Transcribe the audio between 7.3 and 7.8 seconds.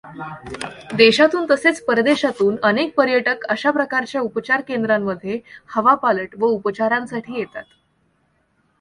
येतात.